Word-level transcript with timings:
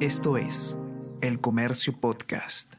Esto 0.00 0.36
es 0.36 0.78
El 1.22 1.40
Comercio 1.40 1.94
Podcast. 1.98 2.74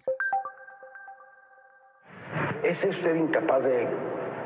¿Es 2.61 2.77
usted 2.83 3.15
incapaz 3.15 3.63
de 3.63 3.87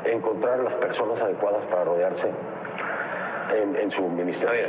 encontrar 0.05 0.59
las 0.59 0.75
personas 0.75 1.21
adecuadas 1.21 1.65
para 1.65 1.83
rodearse 1.83 2.31
en, 3.61 3.75
en 3.75 3.91
su 3.91 4.07
ministerio? 4.07 4.67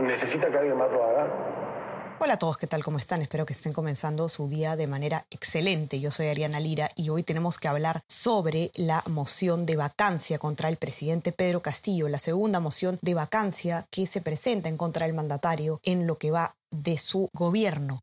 ¿Necesita 0.00 0.48
que 0.48 0.56
alguien 0.56 0.78
más 0.78 0.90
lo 0.92 1.04
haga? 1.04 1.26
Hola 2.20 2.34
a 2.34 2.38
todos, 2.38 2.56
¿qué 2.56 2.66
tal? 2.66 2.84
¿Cómo 2.84 2.98
están? 2.98 3.22
Espero 3.22 3.44
que 3.44 3.52
estén 3.52 3.72
comenzando 3.72 4.28
su 4.28 4.48
día 4.48 4.76
de 4.76 4.86
manera 4.86 5.26
excelente. 5.30 5.98
Yo 5.98 6.10
soy 6.10 6.28
Ariana 6.28 6.60
Lira 6.60 6.90
y 6.94 7.08
hoy 7.08 7.22
tenemos 7.24 7.58
que 7.58 7.68
hablar 7.68 8.02
sobre 8.08 8.70
la 8.74 9.02
moción 9.06 9.66
de 9.66 9.76
vacancia 9.76 10.38
contra 10.38 10.68
el 10.68 10.76
presidente 10.76 11.32
Pedro 11.32 11.60
Castillo, 11.60 12.08
la 12.08 12.18
segunda 12.18 12.60
moción 12.60 12.98
de 13.02 13.14
vacancia 13.14 13.86
que 13.90 14.06
se 14.06 14.20
presenta 14.20 14.68
en 14.68 14.76
contra 14.76 15.06
del 15.06 15.14
mandatario 15.14 15.80
en 15.82 16.06
lo 16.06 16.16
que 16.16 16.30
va 16.30 16.54
de 16.70 16.98
su 16.98 17.28
gobierno 17.32 18.00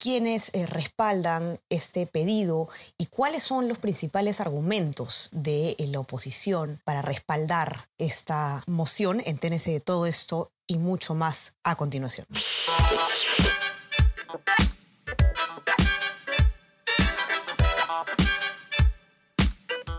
quiénes 0.00 0.50
eh, 0.54 0.66
respaldan 0.66 1.60
este 1.68 2.06
pedido 2.06 2.68
y 2.96 3.06
cuáles 3.06 3.42
son 3.42 3.68
los 3.68 3.78
principales 3.78 4.40
argumentos 4.40 5.28
de 5.30 5.76
eh, 5.78 5.86
la 5.88 6.00
oposición 6.00 6.80
para 6.84 7.02
respaldar 7.02 7.86
esta 7.98 8.64
moción. 8.66 9.22
Enténese 9.26 9.70
de 9.72 9.80
todo 9.80 10.06
esto 10.06 10.50
y 10.66 10.78
mucho 10.78 11.14
más 11.14 11.52
a 11.62 11.76
continuación. 11.76 12.26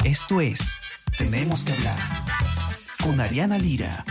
Esto 0.04 0.42
es 0.42 0.80
Tenemos 1.18 1.64
que 1.64 1.74
hablar 1.74 1.98
con 3.04 3.20
Ariana 3.20 3.58
Lira. 3.58 4.04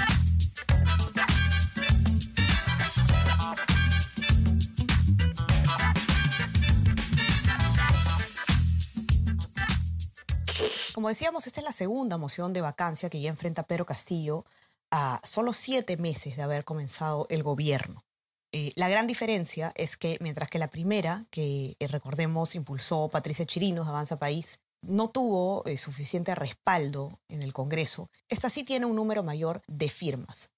Como 10.95 11.09
decíamos, 11.09 11.47
esta 11.47 11.61
es 11.61 11.65
la 11.65 11.73
segunda 11.73 12.19
moción 12.19 12.53
de 12.53 12.61
vacancia 12.61 13.09
que 13.09 13.21
ya 13.21 13.31
enfrenta 13.31 13.63
Pedro 13.63 13.87
Castillo 13.87 14.45
a 14.91 15.21
solo 15.25 15.53
siete 15.53 15.97
meses 15.97 16.37
de 16.37 16.43
haber 16.43 16.65
comenzado 16.65 17.27
el 17.31 17.43
gobierno. 17.43 18.05
Eh, 18.53 18.73
la 18.75 18.89
gran 18.89 19.07
diferencia 19.07 19.73
es 19.77 19.97
que 19.97 20.17
mientras 20.21 20.51
que 20.51 20.59
la 20.59 20.71
primera, 20.71 21.27
que 21.31 21.77
eh, 21.79 21.87
recordemos 21.87 22.57
impulsó 22.57 23.09
Patricia 23.09 23.47
Chirinos, 23.47 23.87
Avanza 23.87 24.19
País, 24.19 24.59
no 24.83 25.11
tuvo 25.11 25.65
eh, 25.67 25.77
suficiente 25.77 26.35
respaldo 26.35 27.21
en 27.29 27.43
el 27.43 27.53
Congreso, 27.53 28.11
esta 28.29 28.51
sí 28.51 28.65
tiene 28.65 28.87
un 28.87 28.97
número 28.97 29.23
mayor 29.23 29.63
de 29.67 29.89
firmas, 29.89 30.51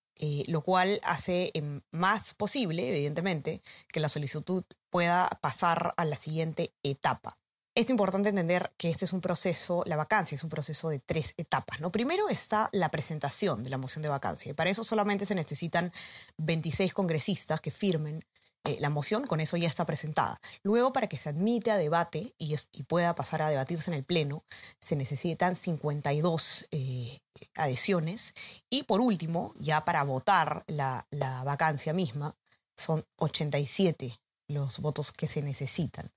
lo 0.46 0.62
cual 0.62 1.00
hace 1.02 1.50
em, 1.52 1.80
más 1.90 2.34
posible, 2.34 2.88
evidentemente, 2.88 3.60
que 3.88 3.98
la 3.98 4.08
solicitud 4.08 4.62
pueda 4.88 5.28
pasar 5.40 5.94
a 5.96 6.04
la 6.04 6.14
siguiente 6.14 6.72
etapa. 6.84 7.41
Es 7.74 7.88
importante 7.88 8.28
entender 8.28 8.70
que 8.76 8.90
este 8.90 9.06
es 9.06 9.14
un 9.14 9.22
proceso, 9.22 9.82
la 9.86 9.96
vacancia 9.96 10.34
es 10.34 10.44
un 10.44 10.50
proceso 10.50 10.90
de 10.90 10.98
tres 10.98 11.32
etapas. 11.38 11.80
¿no? 11.80 11.90
Primero 11.90 12.28
está 12.28 12.68
la 12.72 12.90
presentación 12.90 13.64
de 13.64 13.70
la 13.70 13.78
moción 13.78 14.02
de 14.02 14.10
vacancia. 14.10 14.52
Para 14.54 14.68
eso 14.68 14.84
solamente 14.84 15.24
se 15.24 15.34
necesitan 15.34 15.90
26 16.36 16.92
congresistas 16.92 17.62
que 17.62 17.70
firmen 17.70 18.26
eh, 18.64 18.76
la 18.78 18.90
moción, 18.90 19.26
con 19.26 19.40
eso 19.40 19.56
ya 19.56 19.68
está 19.68 19.86
presentada. 19.86 20.38
Luego, 20.62 20.92
para 20.92 21.08
que 21.08 21.16
se 21.16 21.30
admite 21.30 21.70
a 21.70 21.78
debate 21.78 22.34
y, 22.36 22.54
pueda 22.84 23.14
pasar 23.14 23.40
a 23.40 23.48
debatirse 23.48 23.90
en 23.90 23.96
el 23.96 24.04
Pleno, 24.04 24.44
se 24.78 24.94
necesitan 24.94 25.56
52 25.56 26.68
eh, 26.72 27.20
adhesiones. 27.54 28.34
Y 28.68 28.82
por 28.82 29.00
último, 29.00 29.54
ya 29.58 29.86
para 29.86 30.04
votar 30.04 30.62
la, 30.66 31.06
la 31.10 31.42
vacancia 31.42 31.94
misma, 31.94 32.36
son 32.76 33.04
87 33.16 34.20
los 34.48 34.78
votos 34.80 35.10
que 35.10 35.26
se 35.26 35.40
necesitan. 35.40 36.12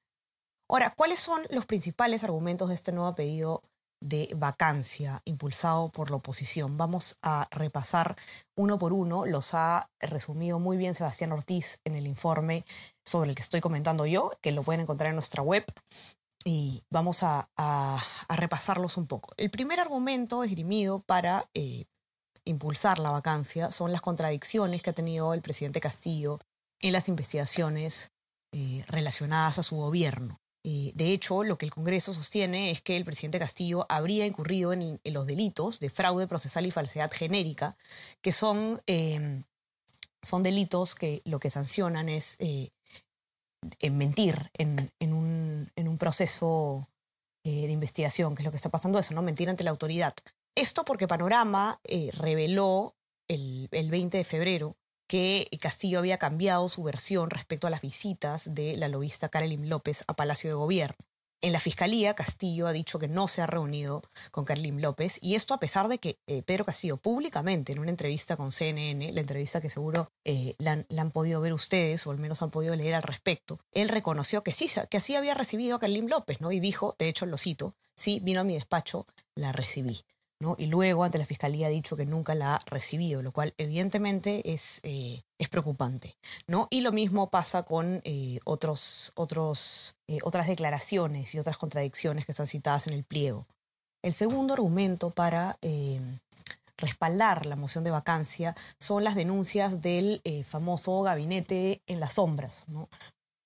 Ahora, 0.67 0.93
¿cuáles 0.95 1.19
son 1.19 1.43
los 1.51 1.65
principales 1.65 2.23
argumentos 2.23 2.69
de 2.69 2.75
este 2.75 2.91
nuevo 2.91 3.13
pedido 3.13 3.61
de 4.01 4.31
vacancia 4.35 5.21
impulsado 5.25 5.89
por 5.89 6.09
la 6.09 6.17
oposición? 6.17 6.75
Vamos 6.75 7.17
a 7.21 7.47
repasar 7.51 8.15
uno 8.55 8.79
por 8.79 8.91
uno. 8.91 9.27
Los 9.27 9.53
ha 9.53 9.89
resumido 9.99 10.59
muy 10.59 10.77
bien 10.77 10.95
Sebastián 10.95 11.31
Ortiz 11.31 11.79
en 11.85 11.95
el 11.95 12.07
informe 12.07 12.65
sobre 13.05 13.29
el 13.29 13.35
que 13.35 13.43
estoy 13.43 13.61
comentando 13.61 14.07
yo, 14.07 14.31
que 14.41 14.51
lo 14.51 14.63
pueden 14.63 14.81
encontrar 14.81 15.09
en 15.09 15.15
nuestra 15.15 15.43
web. 15.43 15.65
Y 16.43 16.83
vamos 16.89 17.21
a, 17.21 17.47
repasarlos 18.29 18.97
un 18.97 19.07
poco. 19.07 19.33
El 19.37 19.51
primer 19.51 19.79
argumento 19.79 20.43
esgrimido 20.43 20.99
para 20.99 21.47
eh, 21.53 21.85
impulsar 22.43 22.97
la 22.97 23.11
vacancia 23.11 23.71
son 23.71 23.91
las 23.91 24.01
contradicciones 24.01 24.81
que 24.81 24.89
ha 24.89 24.93
tenido 24.93 25.33
el 25.35 25.41
presidente 25.41 25.79
Castillo 25.79 26.39
en 26.79 26.91
las 26.91 27.07
investigaciones 27.07 28.11
eh, 28.51 28.83
relacionadas 28.87 29.59
a 29.59 29.63
su 29.63 29.75
gobierno. 29.75 30.37
Eh, 30.67 30.93
de 30.95 31.13
hecho, 31.13 31.43
lo 31.43 31.59
que 31.59 31.65
el 31.67 31.71
Congreso 31.71 32.11
sostiene 32.11 32.71
es 32.71 32.81
que 32.81 32.97
el 32.97 33.05
presidente 33.05 33.37
Castillo 33.37 33.85
habría 33.87 34.25
incurrido 34.25 34.73
en, 34.73 34.99
los 35.03 35.27
delitos 35.27 35.79
de 35.79 35.91
fraude 35.91 36.27
procesal 36.27 36.65
y 36.65 36.71
falsedad 36.71 37.11
genérica, 37.11 37.77
que 38.23 38.33
son, 38.33 38.81
eh, 38.87 39.43
son 40.23 40.41
delitos 40.41 40.95
que 40.95 41.21
lo 41.23 41.37
que 41.37 41.51
sancionan 41.51 42.09
es 42.09 42.35
eh, 42.39 42.71
mentir 43.91 44.49
en, 44.57 44.89
un, 45.13 45.97
proceso 45.99 46.87
de 47.43 47.71
investigación, 47.71 48.33
que 48.33 48.41
es 48.41 48.45
lo 48.45 48.51
que 48.51 48.57
está 48.57 48.69
pasando 48.69 48.97
eso, 48.97 49.13
¿no? 49.13 49.21
Mentir 49.21 49.51
ante 49.51 49.63
la 49.63 49.69
autoridad. 49.69 50.15
Esto 50.55 50.83
porque 50.83 51.07
Panorama 51.07 51.79
reveló 52.13 52.95
el, 53.27 53.67
el 53.71 53.91
20 53.91 54.17
de 54.17 54.23
febrero 54.23 54.75
que 55.07 55.47
Castillo 55.61 55.99
había 55.99 56.17
cambiado 56.17 56.67
su 56.69 56.83
versión 56.83 57.29
respecto 57.29 57.67
a 57.67 57.69
las 57.69 57.81
visitas 57.81 58.53
de 58.53 58.77
la 58.77 58.87
lobista 58.87 59.29
Carolyn 59.29 59.69
López 59.69 60.03
a 60.07 60.15
Palacio 60.15 60.49
de 60.49 60.55
Gobierno. 60.55 60.97
En 61.41 61.51
la 61.51 61.59
fiscalía, 61.59 62.15
Castillo 62.15 62.65
ha 62.65 62.71
dicho 62.71 62.97
que 62.97 63.07
no 63.07 63.27
se 63.27 63.41
ha 63.41 63.45
reunido 63.45 64.01
con 64.31 64.45
Carolyn 64.45 64.81
López, 64.81 65.19
y 65.21 65.35
esto 65.35 65.53
a 65.53 65.59
pesar 65.59 65.89
de 65.89 65.99
que 65.99 66.17
eh, 66.25 66.41
Pedro 66.41 66.65
Castillo 66.65 66.97
públicamente 66.97 67.71
en 67.71 67.77
una 67.77 67.91
entrevista 67.91 68.35
con 68.35 68.51
CNN, 68.51 69.11
la 69.11 69.21
entrevista 69.21 69.61
que 69.61 69.69
seguro 69.69 70.09
eh, 70.23 70.55
la, 70.57 70.83
han, 70.97 71.11
podido 71.11 71.41
ver 71.41 71.53
ustedes, 71.53 72.07
o 72.07 72.11
al 72.11 72.17
menos 72.17 72.41
han 72.41 72.49
podido 72.49 72.75
leer 72.75 72.95
al 72.95 73.03
respecto, 73.03 73.59
él 73.73 73.89
reconoció 73.89 74.43
que 74.43 74.53
sí, 74.53 74.69
que 74.89 74.97
así 74.97 75.15
había 75.15 75.35
recibido 75.35 75.75
a 75.75 75.79
Carolyn 75.79 76.09
López, 76.09 76.41
¿no? 76.41 76.51
Y 76.51 76.59
dijo, 76.59 76.95
de 76.97 77.09
hecho 77.09 77.27
lo 77.27 77.37
cito, 77.37 77.75
sí, 77.95 78.19
vino 78.23 78.41
a 78.41 78.43
mi 78.43 78.55
despacho, 78.55 79.05
la 79.35 79.51
recibí 79.51 80.03
y 80.57 80.67
luego 80.67 81.03
ante 81.03 81.17
la 81.17 81.25
fiscalía 81.25 81.67
ha 81.67 81.69
dicho 81.69 81.95
que 81.95 82.05
nunca 82.05 82.35
la 82.35 82.55
ha 82.55 82.59
recibido, 82.65 83.21
lo 83.21 83.31
cual 83.31 83.53
evidentemente 83.57 84.53
es, 84.53 84.81
eh, 84.83 85.23
es 85.39 85.49
preocupante. 85.49 86.17
¿no? 86.47 86.67
Y 86.69 86.81
lo 86.81 86.91
mismo 86.91 87.29
pasa 87.29 87.63
con 87.63 88.01
eh, 88.03 88.39
otros, 88.43 89.13
otros, 89.15 89.95
eh, 90.07 90.19
otras 90.23 90.47
declaraciones 90.47 91.33
y 91.33 91.39
otras 91.39 91.57
contradicciones 91.57 92.25
que 92.25 92.33
están 92.33 92.47
citadas 92.47 92.87
en 92.87 92.93
el 92.93 93.03
pliego. 93.03 93.45
El 94.03 94.13
segundo 94.13 94.53
argumento 94.53 95.09
para 95.09 95.57
respaldar 96.77 97.47
la 97.47 97.55
moción 97.55 97.83
de 97.83 97.89
vacancia 97.89 98.55
son 98.77 99.03
las 99.03 99.15
denuncias 99.15 99.81
del 99.81 100.21
famoso 100.45 101.01
gabinete 101.01 101.81
en 101.87 101.99
las 101.99 102.13
sombras. 102.13 102.69
¿no? 102.69 102.87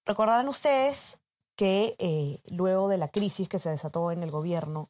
Recordarán 0.06 0.50
ustedes 0.50 1.18
que 1.56 2.42
luego 2.52 2.90
de 2.90 2.98
la 2.98 3.08
crisis 3.08 3.48
que 3.48 3.60
se 3.60 3.70
desató 3.70 4.12
en 4.12 4.22
el 4.22 4.32
gobierno, 4.32 4.90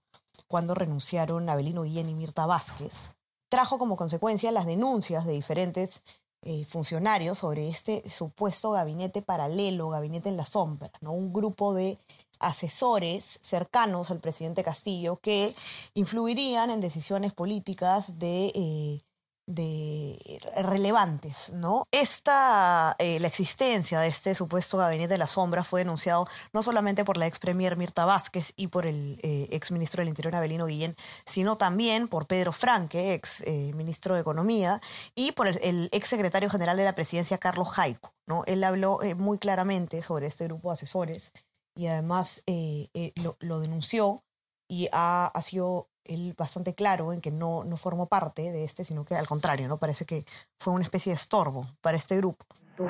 cuando 0.49 0.73
renunciaron 0.73 1.47
Abelino 1.47 1.83
Guillén 1.83 2.09
y 2.09 2.15
Mirta 2.15 2.45
Vázquez, 2.45 3.11
trajo 3.49 3.77
como 3.77 3.95
consecuencia 3.95 4.51
las 4.51 4.65
denuncias 4.65 5.25
de 5.25 5.31
diferentes 5.33 6.01
eh, 6.41 6.65
funcionarios 6.65 7.37
sobre 7.37 7.69
este 7.69 8.09
supuesto 8.09 8.71
gabinete 8.71 9.21
paralelo, 9.21 9.89
gabinete 9.89 10.29
en 10.29 10.37
la 10.37 10.45
sombra, 10.45 10.91
¿no? 11.01 11.11
un 11.11 11.31
grupo 11.31 11.73
de 11.73 11.97
asesores 12.39 13.39
cercanos 13.43 14.09
al 14.09 14.19
presidente 14.19 14.63
Castillo 14.63 15.17
que 15.17 15.53
influirían 15.93 16.69
en 16.69 16.81
decisiones 16.81 17.33
políticas 17.33 18.17
de 18.17 18.51
eh, 18.55 19.01
de 19.49 20.39
relevantes, 20.57 21.51
¿no? 21.53 21.87
Esta, 21.91 22.95
eh, 22.99 23.19
la 23.19 23.27
existencia 23.27 23.99
de 23.99 24.07
este 24.07 24.35
supuesto 24.35 24.77
gabinete 24.77 25.15
de 25.15 25.17
la 25.17 25.25
sombra 25.25 25.63
fue 25.63 25.81
denunciado 25.81 26.27
no 26.53 26.61
solamente 26.61 27.03
por 27.03 27.17
la 27.17 27.25
ex 27.25 27.39
premier 27.39 27.75
Mirta 27.75 28.05
Vázquez 28.05 28.53
y 28.55 28.67
por 28.67 28.85
el 28.85 29.19
eh, 29.23 29.47
ex 29.49 29.71
ministro 29.71 30.01
del 30.01 30.09
Interior 30.09 30.35
Abelino 30.35 30.67
Guillén, 30.67 30.95
sino 31.25 31.55
también 31.55 32.07
por 32.07 32.27
Pedro 32.27 32.51
Franque, 32.51 33.15
ex 33.15 33.41
eh, 33.41 33.71
ministro 33.73 34.13
de 34.13 34.21
Economía, 34.21 34.81
y 35.15 35.31
por 35.31 35.47
el, 35.47 35.89
ex 35.91 36.07
secretario 36.07 36.51
general 36.51 36.77
de 36.77 36.83
la 36.83 36.93
presidencia 36.93 37.39
Carlos 37.39 37.69
Jaico, 37.69 38.13
¿no? 38.27 38.43
Él 38.45 38.63
habló 38.63 38.99
muy 39.17 39.39
claramente 39.39 40.03
sobre 40.03 40.27
este 40.27 40.45
grupo 40.45 40.69
de 40.69 40.73
asesores 40.73 41.33
y 41.75 41.87
además 41.87 42.43
lo, 43.15 43.35
lo, 43.39 43.59
denunció 43.61 44.23
y 44.67 44.89
ha, 44.91 45.25
ha 45.25 45.41
sido 45.41 45.89
él 46.09 46.33
bastante 46.37 46.73
claro 46.73 47.13
en 47.13 47.21
que 47.21 47.31
no, 47.31 47.63
no 47.63 47.77
formó 47.77 48.07
parte 48.07 48.51
de 48.51 48.65
este, 48.65 48.83
sino 48.83 49.05
que 49.05 49.15
al 49.15 49.27
contrario, 49.27 49.67
¿no? 49.67 49.77
Parece 49.77 50.05
que 50.05 50.23
fue 50.59 50.73
una 50.73 50.83
especie 50.83 51.11
de 51.11 51.15
estorbo 51.15 51.65
para 51.81 51.97
este 51.97 52.17
grupo. 52.17 52.45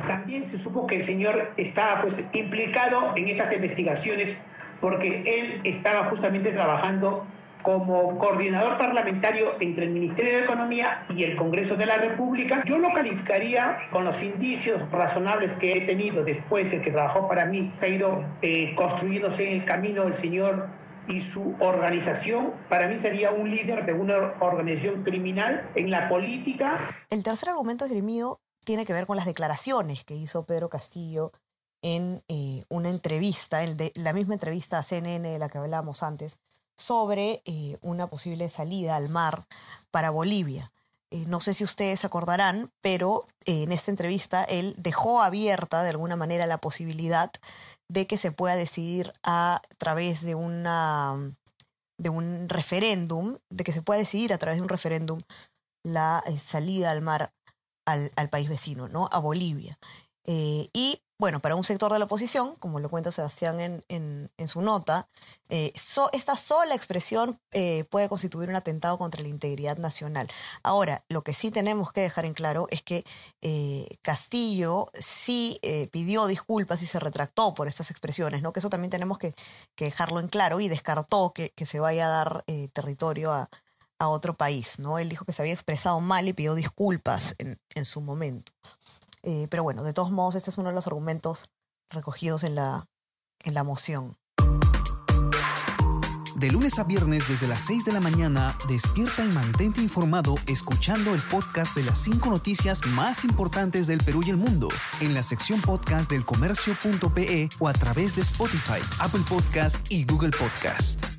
También 0.07 0.50
se 0.51 0.62
supo 0.63 0.86
que 0.86 0.98
el 0.98 1.06
señor 1.06 1.54
estaba 1.57 2.04
pues, 2.04 2.13
implicado 2.33 3.13
en 3.16 3.27
estas 3.27 3.51
investigaciones 3.54 4.38
porque 4.81 5.24
él 5.25 5.62
estaba 5.63 6.10
justamente 6.10 6.51
trabajando 6.51 7.25
como 7.63 8.18
coordinador 8.18 8.77
parlamentario 8.77 9.56
entre 9.60 9.86
el 9.86 9.92
Ministerio 9.92 10.38
de 10.38 10.44
Economía 10.45 11.06
y 11.10 11.24
el 11.24 11.36
Congreso 11.36 11.75
de 11.75 11.86
la 11.86 11.98
República, 11.98 12.63
yo 12.65 12.77
lo 12.77 12.94
calificaría 12.94 13.77
con 13.92 14.06
los 14.06 14.22
indicios 14.22 14.89
razonables 14.92 15.51
que 15.60 15.74
he 15.74 15.81
tenido 15.81 16.24
después 16.24 16.72
de 16.72 16.81
que 16.81 16.92
trabajó 16.92 17.27
para 17.27 17.45
mí, 17.45 17.72
ha 17.81 17.88
ido 17.88 18.24
eh, 18.42 18.74
construyéndose 18.75 19.45
en 19.45 19.62
el 19.62 19.65
camino 19.65 20.06
del 20.06 20.15
señor 20.22 20.68
y 21.09 21.21
su 21.33 21.56
organización, 21.59 22.53
para 22.69 22.88
mí 22.88 23.01
sería 23.01 23.31
un 23.31 23.50
líder 23.50 23.85
de 23.85 23.94
una 23.94 24.35
organización 24.39 25.03
criminal 25.03 25.69
en 25.75 25.89
la 25.89 26.07
política. 26.07 26.95
El 27.09 27.23
tercer 27.23 27.50
argumento 27.50 27.85
esgrimido 27.85 28.41
tiene 28.63 28.85
que 28.85 28.94
ver 28.94 29.07
con 29.07 29.17
las 29.17 29.25
declaraciones 29.25 30.03
que 30.03 30.15
hizo 30.15 30.45
Pedro 30.45 30.69
Castillo 30.69 31.31
en 31.81 32.23
eh, 32.27 32.63
una 32.69 32.89
entrevista, 32.89 33.59
de, 33.59 33.91
la 33.95 34.13
misma 34.13 34.35
entrevista 34.35 34.77
a 34.77 34.83
CNN 34.83 35.27
de 35.27 35.39
la 35.39 35.50
que 35.50 35.57
hablábamos 35.57 36.03
antes, 36.03 36.39
sobre 36.75 37.41
eh, 37.45 37.77
una 37.81 38.07
posible 38.07 38.47
salida 38.47 38.95
al 38.95 39.09
mar 39.09 39.39
para 39.91 40.12
Bolivia. 40.12 40.71
Eh, 41.11 41.25
no 41.27 41.39
sé 41.39 41.53
si 41.53 41.63
ustedes 41.63 42.06
acordarán, 42.06 42.71
pero 42.81 43.25
en 43.45 43.71
esta 43.71 43.89
entrevista 43.89 44.44
él 44.44 44.75
dejó 44.77 45.21
abierta 45.21 45.81
de 45.81 45.89
alguna 45.89 46.15
manera 46.15 46.45
la 46.45 46.59
posibilidad 46.59 47.31
de 47.88 48.06
que 48.06 48.17
se 48.17 48.31
pueda 48.31 48.56
decidir 48.56 49.13
a 49.23 49.61
través 49.77 50.21
de 50.21 50.35
una 50.35 51.33
de 51.97 52.09
un 52.09 52.47
referéndum, 52.47 53.38
de 53.50 53.63
que 53.63 53.73
se 53.73 53.81
pueda 53.81 54.00
decidir 54.00 54.31
a 54.31 54.38
través 54.38 54.57
de 54.57 54.61
un 54.61 54.69
referéndum 54.69 55.21
la 55.83 56.23
salida 56.44 56.91
al 56.91 57.01
mar 57.01 57.33
al, 57.85 58.12
al, 58.15 58.29
país 58.29 58.47
vecino, 58.47 58.88
¿no? 58.88 59.09
A 59.12 59.19
Bolivia. 59.19 59.77
y 60.25 61.01
bueno, 61.19 61.42
para 61.42 61.57
un 61.57 61.66
sector 61.66 61.92
de 61.92 62.00
la 62.00 62.06
oposición, 62.06 62.56
como 62.56 62.80
lo 62.80 62.88
cuenta 62.89 63.12
Sebastián 63.12 63.60
en, 63.60 63.83
en, 64.38 64.48
su 64.48 64.62
nota, 64.62 65.10
eh, 65.50 65.74
esta 66.13 66.38
sola 66.38 66.74
expresión 66.75 67.38
eh, 67.51 67.83
puede 67.89 68.07
constituir 68.07 68.50
un 68.50 68.56
atentado 68.56 68.98
contra 68.98 69.21
la 69.21 69.27
integridad 69.27 69.77
nacional. 69.77 70.30
Ahora, 70.63 71.04
lo 71.10 71.21
que 71.21 71.33
sí 71.33 71.51
tenemos 71.51 71.92
que 71.92 72.00
dejar 72.00 72.25
en 72.25 72.33
claro 72.33 72.68
es 72.69 72.81
que 72.83 73.04
eh, 73.42 73.98
Castillo 74.01 74.89
sí 74.94 75.60
pidió 75.92 76.25
disculpas 76.25 76.81
y 76.83 76.86
se 76.86 77.00
retractó 77.00 77.54
por 77.54 77.68
estas 77.68 77.92
expresiones, 77.92 78.42
¿no? 78.42 78.54
Que 78.54 78.60
eso 78.60 78.69
también 78.69 78.92
tenemos 78.92 79.18
que, 79.18 79.36
dejarlo 79.77 80.22
en 80.22 80.30
claro 80.30 80.62
y 80.62 80.69
descartó 80.69 81.33
que, 81.33 81.51
se 81.65 81.81
vaya 81.81 82.06
a 82.07 82.10
dar 82.10 82.45
territorio 82.72 83.33
a, 83.33 83.50
a, 84.00 84.07
otro 84.07 84.36
país, 84.38 84.80
¿no? 84.80 85.00
Él 85.00 85.10
dijo 85.10 85.25
que 85.25 85.33
se 85.33 85.42
había 85.42 85.54
expresado 85.54 86.00
mal 86.00 86.27
y 86.30 86.33
pidió 86.33 86.56
disculpas 86.56 87.36
en, 87.39 87.60
en 87.75 87.83
su 87.83 88.00
momento. 88.00 88.54
Eh, 89.24 89.48
pero 89.50 89.63
bueno, 89.63 89.83
de 89.83 89.94
todos 89.94 90.12
modos, 90.12 90.36
este 90.36 90.50
es 90.50 90.57
uno 90.57 90.69
de 90.69 90.75
los 90.75 90.88
argumentos 90.88 91.50
recogidos 91.89 92.44
en 92.44 92.56
la, 92.56 92.86
en 93.44 93.54
la 93.54 93.63
moción. 93.63 94.18
De 96.39 96.50
lunes 96.50 96.80
a 96.80 96.86
viernes 96.86 97.27
desde 97.27 97.48
las 97.48 97.60
6 97.66 97.83
de 97.83 97.92
la 97.92 98.00
mañana, 98.00 98.57
despierta 98.69 99.25
y 99.25 99.27
mantente 99.27 99.81
informado 99.81 100.36
escuchando 100.48 101.13
el 101.13 101.19
podcast 101.19 101.75
de 101.75 101.83
las 101.83 101.98
5 101.98 102.30
noticias 102.30 102.80
más 102.88 103.25
importantes 103.25 103.88
del 103.88 103.98
Perú 103.98 104.21
y 104.25 104.30
el 104.30 104.38
mundo 104.38 104.69
en 105.01 105.13
la 105.13 105.22
sección 105.22 105.60
podcast 105.60 106.10
del 106.10 106.24
comercio.pe 106.24 107.50
o 107.60 107.68
a 107.68 107.74
través 107.74 108.15
de 108.15 108.22
Spotify, 108.22 108.80
Apple 109.01 109.24
Podcast 109.27 109.86
y 109.92 110.06
Google 110.06 110.31
Podcast. 110.31 111.19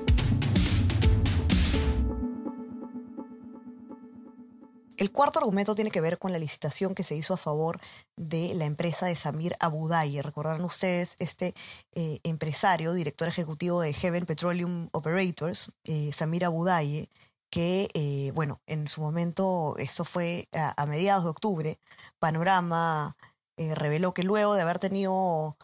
El 5.01 5.11
cuarto 5.11 5.39
argumento 5.39 5.73
tiene 5.73 5.89
que 5.89 5.99
ver 5.99 6.19
con 6.19 6.31
la 6.31 6.37
licitación 6.37 6.93
que 6.93 7.01
se 7.01 7.15
hizo 7.15 7.33
a 7.33 7.37
favor 7.37 7.79
de 8.17 8.53
la 8.53 8.65
empresa 8.65 9.07
de 9.07 9.15
Samir 9.15 9.55
Abudaye. 9.59 10.21
Recordarán 10.21 10.63
ustedes 10.63 11.15
este 11.17 11.55
eh, 11.93 12.19
empresario, 12.21 12.93
director 12.93 13.27
ejecutivo 13.27 13.81
de 13.81 13.93
Heaven 13.93 14.27
Petroleum 14.27 14.89
Operators, 14.91 15.71
eh, 15.85 16.11
Samir 16.13 16.45
Abudaye, 16.45 17.09
que, 17.49 17.89
eh, 17.95 18.31
bueno, 18.35 18.61
en 18.67 18.87
su 18.87 19.01
momento, 19.01 19.73
esto 19.79 20.05
fue 20.05 20.47
a, 20.53 20.85
mediados 20.85 21.23
de 21.23 21.31
octubre, 21.31 21.79
Panorama 22.19 23.15
reveló 23.57 24.13
que 24.13 24.21
luego 24.21 24.53
de 24.53 24.61
haber 24.61 24.77
tenido 24.77 25.57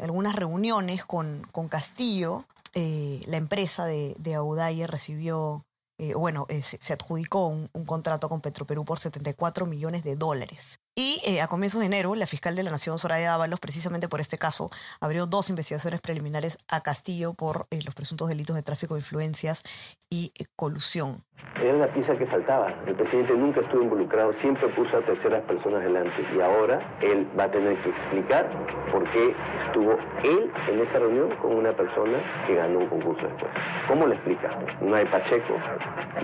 algunas 0.00 0.34
reuniones 0.34 1.04
con, 1.04 1.46
con 1.52 1.68
Castillo, 1.68 2.44
la 2.74 3.36
empresa 3.36 3.84
de, 3.84 4.16
de 4.18 4.34
Abudaye 4.34 4.88
recibió 4.88 5.64
eh, 5.98 6.14
bueno, 6.14 6.46
eh, 6.48 6.62
se, 6.62 6.92
adjudicó 6.92 7.46
un, 7.46 7.68
un, 7.72 7.84
contrato 7.84 8.28
con 8.28 8.40
Petroperú 8.40 8.84
por 8.84 8.98
74 8.98 9.66
millones 9.66 10.02
de 10.04 10.16
dólares. 10.16 10.80
Y 10.96 11.20
eh, 11.26 11.40
a 11.40 11.48
comienzos 11.48 11.80
de 11.80 11.86
enero, 11.86 12.14
la 12.14 12.26
fiscal 12.26 12.54
de 12.54 12.62
la 12.62 12.70
Nación, 12.70 13.00
Soraya 13.00 13.34
Ábalos, 13.34 13.58
precisamente 13.58 14.08
por 14.08 14.20
este 14.20 14.38
caso, 14.38 14.70
abrió 15.00 15.26
dos 15.26 15.50
investigaciones 15.50 16.00
preliminares 16.00 16.56
a 16.68 16.82
Castillo 16.82 17.34
por 17.34 17.66
eh, 17.72 17.80
los 17.84 17.96
presuntos 17.96 18.28
delitos 18.28 18.54
de 18.54 18.62
tráfico 18.62 18.94
de 18.94 19.00
influencias 19.00 19.64
y 20.08 20.32
eh, 20.38 20.44
colusión. 20.54 21.24
Era 21.60 21.74
la 21.74 21.92
pieza 21.92 22.16
que 22.16 22.26
faltaba. 22.26 22.72
El 22.86 22.94
presidente 22.94 23.32
nunca 23.34 23.60
estuvo 23.60 23.82
involucrado, 23.82 24.32
siempre 24.40 24.68
puso 24.68 24.96
a 24.96 25.04
terceras 25.04 25.42
personas 25.44 25.82
delante. 25.82 26.14
Y 26.34 26.40
ahora 26.40 26.96
él 27.00 27.28
va 27.38 27.44
a 27.44 27.50
tener 27.50 27.76
que 27.82 27.90
explicar 27.90 28.48
por 28.90 29.08
qué 29.10 29.34
estuvo 29.66 29.92
él 30.22 30.50
en 30.68 30.80
esa 30.80 30.98
reunión 31.00 31.34
con 31.36 31.54
una 31.56 31.72
persona 31.72 32.18
que 32.46 32.54
ganó 32.54 32.80
un 32.80 32.86
concurso 32.88 33.26
después. 33.26 33.50
¿Cómo 33.88 34.06
le 34.06 34.14
explica? 34.14 34.58
No 34.80 34.96
hay 34.96 35.04
Pacheco, 35.06 35.56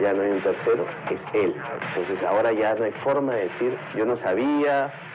ya 0.01 0.13
no 0.13 0.23
hay 0.23 0.31
un 0.31 0.43
tercero, 0.43 0.87
es 1.11 1.21
él. 1.35 1.55
Entonces 1.97 2.27
ahora 2.27 2.53
ya 2.53 2.75
no 2.75 2.85
hay 2.85 2.93
forma 3.05 3.35
de 3.35 3.49
decir, 3.49 3.79
yo 3.97 4.05
no 4.05 4.17
sabía 4.19 4.60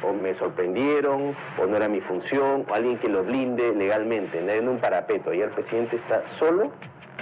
o 0.04 0.14
me 0.14 0.38
sorprendieron, 0.38 1.36
o 1.62 1.66
no 1.66 1.78
era 1.78 1.88
mi 1.88 2.02
función, 2.02 2.66
o 2.70 2.74
alguien 2.74 3.00
que 3.00 3.10
lo 3.10 3.24
blinde 3.24 3.74
legalmente, 3.74 4.40
en 4.40 4.68
un 4.68 4.80
parapeto. 4.80 5.34
Y 5.34 5.42
el 5.42 5.52
presidente 5.52 5.98
está 5.98 6.24
solo 6.40 6.72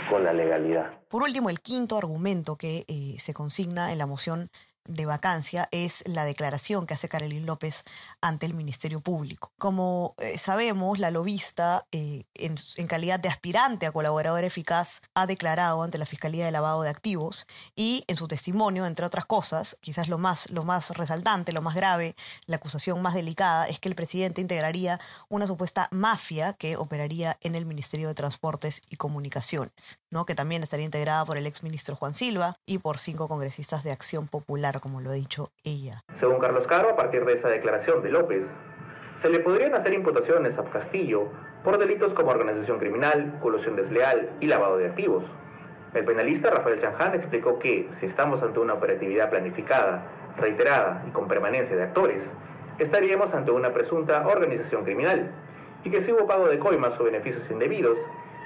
con 0.10 0.24
la 0.24 0.34
legalidad. 0.34 0.92
Por 1.10 1.24
último, 1.24 1.50
el 1.50 1.60
quinto 1.60 1.98
argumento 1.98 2.56
que 2.56 2.86
eh, 2.88 3.16
se 3.20 3.34
consigna 3.34 3.92
en 3.92 3.98
la 3.98 4.06
moción 4.06 4.50
de 4.86 5.06
vacancia 5.06 5.70
es 5.72 6.04
la 6.06 6.26
declaración 6.26 6.86
que 6.86 6.94
hace 6.94 7.10
Carolín 7.10 7.46
López 7.46 7.84
ante 8.22 8.46
el 8.46 8.54
Ministerio 8.54 9.00
Público. 9.00 9.52
Como 9.58 10.16
eh, 10.18 10.38
sabemos, 10.38 11.00
la 11.00 11.12
lobista, 11.12 11.86
eh, 11.92 12.24
en, 12.36 12.56
calidad 12.88 13.20
de 13.20 13.30
aspirante 13.30 13.86
a 13.86 13.92
colaborador 13.92 14.44
eficaz, 14.44 15.02
ha 15.14 15.26
declarado 15.26 15.84
ante 15.84 15.98
la 15.98 16.06
Fiscalía 16.06 16.46
de 16.46 16.52
Lavado 16.52 16.82
de 16.82 16.90
Activos 16.90 17.48
y 17.76 18.04
en 18.08 18.18
su 18.18 18.28
testimonio, 18.28 18.86
entre 18.86 19.06
otras 19.06 19.26
cosas, 19.26 19.78
quizás 19.82 20.10
lo 20.10 20.18
más, 20.18 20.50
lo 20.52 20.64
más 20.64 20.90
resaltante, 20.92 21.54
lo 21.54 21.62
más 21.62 21.76
grave, 21.76 22.16
la 22.46 22.58
acusación 22.58 23.02
más 23.02 23.14
delicada, 23.14 23.68
es 23.68 23.80
que 23.80 23.90
el 23.90 23.96
presidente 23.96 24.42
integraría 24.42 25.00
una 25.30 25.48
supuesta 25.48 25.88
mafia 25.92 26.54
que 26.54 26.78
operaría 26.78 27.38
en 27.42 27.56
el 27.56 27.66
Ministerio 27.66 28.08
de 28.10 28.16
Transportes 28.16 28.82
y 28.90 28.98
Comunicaciones, 28.98 30.00
¿no? 30.10 30.26
que 30.26 30.36
también 30.36 30.64
estaría 30.64 30.86
integrada 30.86 31.26
por 31.26 31.38
el 31.38 31.48
exministro 31.48 31.96
Juan 31.96 32.14
Silva 32.14 32.58
y 32.66 32.80
por 32.80 32.98
cinco 32.98 33.28
congresistas 33.28 33.84
de 33.84 33.92
Acción 33.92 34.28
Popular 34.28 34.73
como 34.80 35.02
lo 35.02 35.10
ha 35.10 35.14
dicho 35.14 35.52
ella. 35.64 36.04
Según 36.20 36.40
Carlos 36.40 36.66
Caro, 36.68 36.90
a 36.90 36.96
partir 36.96 37.26
de 37.26 37.34
esa 37.34 37.50
declaración 37.50 38.02
de 38.02 38.10
López, 38.10 38.44
se 39.22 39.30
le 39.30 39.40
podrían 39.40 39.74
hacer 39.74 39.94
imputaciones 39.94 40.58
a 40.58 40.64
Castillo 40.66 41.30
por 41.64 41.78
delitos 41.78 42.14
como 42.14 42.32
organización 42.32 42.80
criminal, 42.80 43.40
colusión 43.42 43.76
desleal 43.76 44.30
y 44.42 44.48
lavado 44.48 44.78
de 44.78 44.88
activos. 44.88 45.24
El 45.94 46.06
penalista 46.06 46.50
Rafael 46.50 46.82
Chanján 46.82 47.16
explicó 47.16 47.60
que, 47.60 47.88
si 48.00 48.08
estamos 48.08 48.42
ante 48.42 48.60
una 48.60 48.74
operatividad 48.74 49.30
planificada, 49.30 50.04
reiterada 50.38 51.04
y 51.08 51.12
con 51.12 51.28
permanencia 51.28 51.76
de 51.76 51.84
actores, 51.84 52.22
estaríamos 52.80 53.34
ante 53.34 53.52
una 53.52 53.72
presunta 53.72 54.28
organización 54.28 54.84
criminal, 54.84 55.32
y 55.84 55.92
que 55.92 56.04
si 56.06 56.12
hubo 56.12 56.28
pago 56.28 56.48
de 56.48 56.60
coimas 56.60 57.00
o 57.00 57.04
beneficios 57.04 57.44
indebidos, 57.50 57.98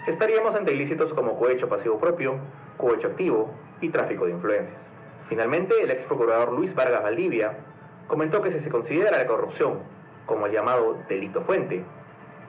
estaríamos 0.07 0.55
ante 0.55 0.74
ilícitos 0.74 1.13
como 1.13 1.39
cohecho 1.39 1.69
pasivo 1.69 2.00
propio, 2.00 2.38
cohecho 2.77 3.07
activo 3.07 3.51
y 3.81 3.89
tráfico 3.89 4.25
de 4.25 4.31
influencias. 4.31 4.87
Finalmente, 5.29 5.74
el 5.81 5.91
ex 5.91 6.05
procurador 6.05 6.53
Luis 6.53 6.74
Vargas 6.74 7.03
Valdivia 7.03 7.57
comentó 8.07 8.41
que 8.41 8.51
si 8.53 8.60
se 8.62 8.69
considera 8.69 9.17
la 9.17 9.27
corrupción 9.27 9.79
como 10.25 10.46
el 10.46 10.53
llamado 10.53 10.98
delito 11.10 11.41
fuente, 11.41 11.84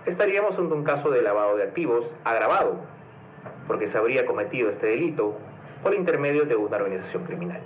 estaríamos 0.07 0.59
ante 0.59 0.75
un 0.75 0.85
caso 0.85 1.11
de 1.11 1.23
lavado 1.23 1.57
de 1.57 1.65
activos 1.65 2.05
agravado, 2.25 2.77
porque 3.67 3.91
se 3.91 3.99
habría 3.99 4.27
cometido 4.27 4.71
este 4.71 4.87
delito 4.87 5.37
por 5.83 5.95
intermedio 5.95 6.45
de 6.45 6.57
una 6.57 6.77
organización 6.77 7.25
criminal. 7.25 7.63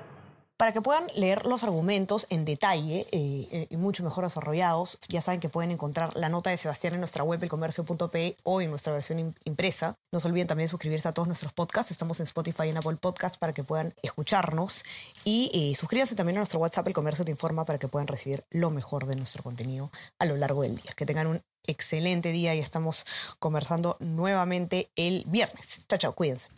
Para 0.63 0.73
que 0.73 0.81
puedan 0.81 1.09
leer 1.17 1.45
los 1.45 1.65
argumentos 1.65 2.29
en 2.31 2.45
detalle 2.45 3.05
eh, 3.11 3.49
eh, 3.51 3.67
y 3.69 3.77
mucho 3.77 4.05
mejor 4.05 4.23
desarrollados. 4.23 5.01
Ya 5.09 5.21
saben 5.21 5.41
que 5.41 5.49
pueden 5.49 5.73
encontrar 5.73 6.17
la 6.17 6.29
nota 6.29 6.51
de 6.51 6.57
Sebastián 6.57 6.95
en 6.95 7.01
nuestra 7.01 7.25
web, 7.25 7.43
elcomercio.pe 7.43 8.37
o 8.45 8.61
en 8.61 8.71
nuestra 8.71 8.93
versión 8.93 9.35
impresa. 9.43 9.97
No 10.13 10.21
se 10.21 10.29
olviden 10.29 10.47
también 10.47 10.67
de 10.67 10.69
suscribirse 10.69 11.09
a 11.09 11.15
todos 11.15 11.27
nuestros 11.27 11.53
podcasts. 11.53 11.91
Estamos 11.91 12.21
en 12.21 12.27
Spotify 12.27 12.67
y 12.67 12.69
en 12.69 12.77
Apple 12.77 12.95
Podcasts 12.95 13.39
para 13.39 13.53
que 13.53 13.65
puedan 13.65 13.93
escucharnos. 14.05 14.85
Y 15.25 15.51
eh, 15.53 15.75
suscríbanse 15.75 16.15
también 16.15 16.37
a 16.37 16.39
nuestro 16.39 16.61
WhatsApp, 16.61 16.87
El 16.87 16.95
Comercio 16.95 17.25
Te 17.25 17.33
Informa, 17.33 17.65
para 17.65 17.81
que 17.81 17.89
puedan 17.89 18.07
recibir 18.07 18.45
lo 18.51 18.71
mejor 18.71 19.07
de 19.07 19.17
nuestro 19.17 19.43
contenido 19.43 19.91
a 20.21 20.27
lo 20.27 20.37
largo 20.37 20.63
del 20.63 20.77
día. 20.77 20.93
Que 20.97 21.07
tengan 21.07 21.27
un 21.27 21.43
excelente 21.67 22.29
día 22.29 22.55
y 22.55 22.61
estamos 22.61 23.05
conversando 23.41 23.97
nuevamente 23.99 24.93
el 24.95 25.25
viernes. 25.27 25.85
Chao, 25.89 25.99
chao, 25.99 26.15
cuídense. 26.15 26.51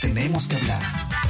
Tenemos 0.00 0.48
que 0.48 0.56
hablar 0.56 1.29